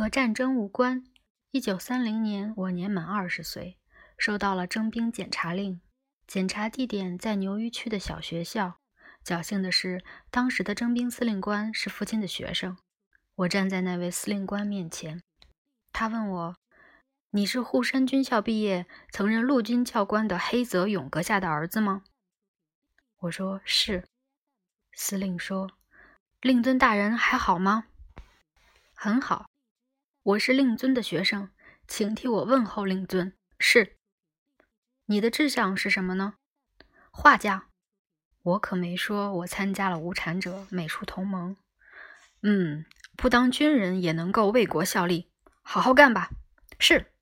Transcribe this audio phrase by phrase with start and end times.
[0.00, 1.04] 和战争无关。
[1.50, 3.78] 一九三零年，我年满二十岁，
[4.16, 5.82] 收到了征兵检查令，
[6.26, 8.78] 检查地点在牛鱼区的小学校。
[9.22, 12.78] 侥幸的是，当时的征兵司令官是父亲的学生。
[13.34, 15.22] 我站在那位司令官面前，
[15.92, 16.56] 他问我
[17.32, 22.04] ：“你是护山军校毕业、曾任陆军教官的黑泽勇阁下的儿子吗？”
[23.20, 24.04] 我说：“是。”
[24.96, 25.70] 司令说
[26.40, 27.84] ：“令尊大人还好吗
[28.96, 29.44] ？”“很好。”
[30.22, 31.48] 我是令尊的学生，
[31.88, 33.32] 请替我问候令尊。
[33.58, 33.96] 是，
[35.06, 36.34] 你的志向是什么呢？
[37.10, 37.68] 画家。
[38.42, 41.56] 我可没说我参加了无产者美术同盟。
[42.42, 42.84] 嗯，
[43.16, 45.30] 不当军人也能够为国效力，
[45.62, 46.28] 好好干吧。
[46.78, 47.12] 是。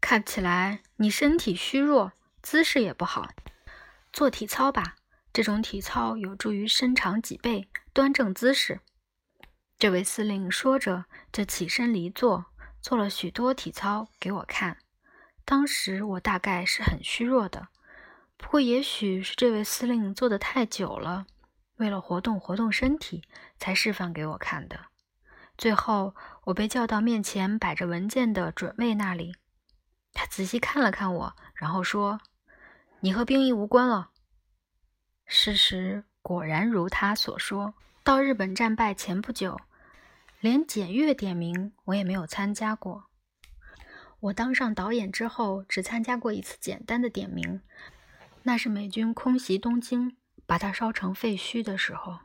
[0.00, 3.28] 看起来你身体虚弱，姿势也不好，
[4.12, 4.96] 做体操吧。
[5.32, 8.80] 这种体操有助于伸长脊背，端正姿势。
[9.82, 12.44] 这位司令说着，就起身离座，
[12.80, 14.76] 做了许多体操给我看。
[15.44, 17.66] 当时我大概是很虚弱的，
[18.36, 21.26] 不过也许是这位司令坐的太久了，
[21.78, 23.24] 为了活动活动身体，
[23.58, 24.78] 才示范给我看的。
[25.58, 29.34] 最后，我被叫到面前摆着文件的准尉那里，
[30.12, 32.20] 他仔细看了看我，然后说
[33.02, 34.10] ：“你和兵役无关了。”
[35.26, 39.58] 事实果然如他所说，到日本战败前不久。
[40.42, 43.04] 连检阅点名我也没有参加过。
[44.18, 47.60] 我当上导演之后，只参加过一次简单的点名，
[48.42, 52.18] 那是美军空袭东京，把它烧成废墟的时候。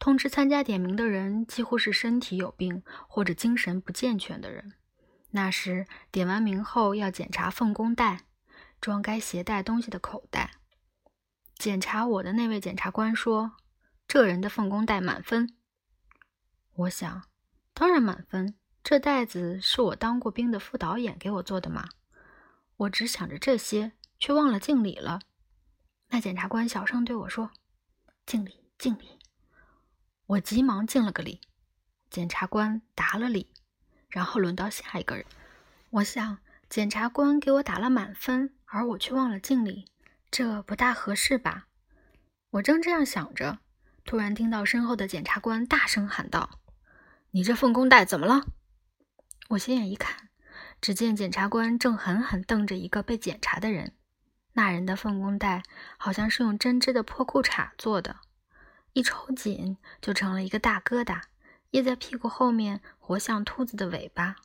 [0.00, 4.72] 通知参加点名的人几乎是身体有病或者精神不健全的人。
[5.30, 8.22] 那时点完名后要检查奉公袋，
[8.80, 10.54] 装该携带东西的口袋。
[11.56, 13.52] 检查我的那位检察官说
[14.08, 15.54] ：“这人的奉公袋满分。”
[16.76, 17.22] 我想，
[17.72, 18.56] 当然满分。
[18.82, 21.88] 这袋子是我当过兵的副导演给我做的嘛。
[22.76, 25.20] 我只想着这些，却忘了敬礼了。
[26.08, 27.50] 那检察官小声对我说
[28.26, 29.18] ：“敬礼，敬礼。”
[30.26, 31.40] 我急忙敬了个礼。
[32.10, 33.50] 检察官答了礼，
[34.08, 35.24] 然后轮到下一个人。
[35.90, 36.38] 我想，
[36.68, 39.86] 检察官给我打了满分，而我却忘了敬礼，
[40.30, 41.68] 这不大合适吧？
[42.50, 43.60] 我正这样想着，
[44.04, 46.60] 突然听到身后的检察官大声喊道。
[47.36, 48.46] 你这奉公袋怎么了？
[49.48, 50.28] 我斜眼一看，
[50.80, 53.92] 只见检察官正狠狠瞪着一个被检查的人。
[54.52, 55.64] 那人的奉公袋
[55.98, 58.18] 好像是用针织的破裤衩做的，
[58.92, 61.22] 一抽紧就成了一个大疙瘩，
[61.72, 64.36] 掖在屁股后面，活像兔子的尾巴。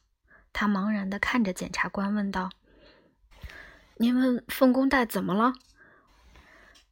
[0.51, 2.49] 他茫然地看着检察官，问道
[3.97, 5.53] ：“您问奉公袋怎么了？”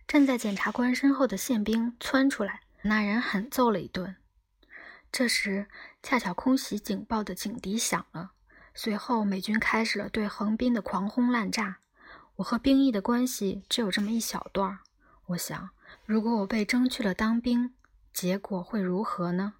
[0.07, 4.15] 站在检察官身后的宪兵窜出来，那人狠揍了一顿。
[5.11, 5.67] 这时，
[6.03, 8.33] 恰巧空袭警报的警笛响了。
[8.73, 11.77] 随后，美军开始了对横滨的狂轰滥炸。
[12.35, 14.79] 我和兵役的关系只有这么一小段儿。
[15.27, 15.71] 我想，
[16.05, 17.73] 如果我被征去了当兵，
[18.13, 19.55] 结果会如何呢？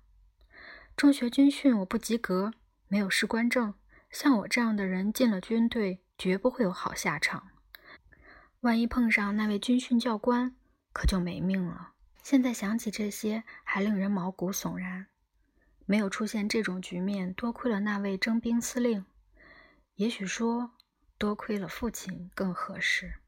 [0.96, 2.52] 中学军训我不及格，
[2.88, 3.74] 没有士官证。
[4.12, 7.50] 像我这样的人进了军队，绝不会有好下场。
[8.62, 10.56] 万一碰上那位军训教官，
[10.94, 11.94] 可就没命了。
[12.22, 15.07] 现在想起这些，还令人毛骨悚然。
[15.88, 19.06] 没有出现这种局面，多亏了那位征兵司令。
[19.96, 20.72] 也许说，
[21.18, 23.22] 多亏了父亲更合适。